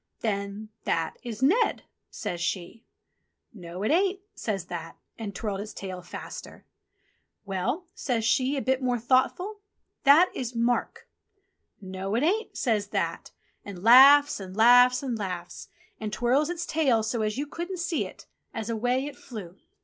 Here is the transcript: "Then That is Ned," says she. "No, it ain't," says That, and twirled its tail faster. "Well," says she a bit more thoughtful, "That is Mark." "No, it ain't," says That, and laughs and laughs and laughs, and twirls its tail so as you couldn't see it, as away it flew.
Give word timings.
"Then 0.21 0.69
That 0.85 1.17
is 1.21 1.43
Ned," 1.43 1.83
says 2.09 2.41
she. 2.41 2.87
"No, 3.53 3.83
it 3.83 3.91
ain't," 3.91 4.19
says 4.33 4.65
That, 4.65 4.97
and 5.19 5.35
twirled 5.35 5.61
its 5.61 5.75
tail 5.75 6.01
faster. 6.01 6.65
"Well," 7.45 7.85
says 7.93 8.25
she 8.25 8.57
a 8.57 8.63
bit 8.63 8.81
more 8.81 8.97
thoughtful, 8.97 9.59
"That 10.03 10.31
is 10.33 10.55
Mark." 10.55 11.07
"No, 11.79 12.15
it 12.15 12.23
ain't," 12.23 12.57
says 12.57 12.87
That, 12.87 13.29
and 13.63 13.83
laughs 13.83 14.39
and 14.39 14.57
laughs 14.57 15.03
and 15.03 15.19
laughs, 15.19 15.67
and 15.99 16.11
twirls 16.11 16.49
its 16.49 16.65
tail 16.65 17.03
so 17.03 17.21
as 17.21 17.37
you 17.37 17.45
couldn't 17.45 17.77
see 17.77 18.07
it, 18.07 18.25
as 18.55 18.71
away 18.71 19.05
it 19.05 19.15
flew. 19.15 19.55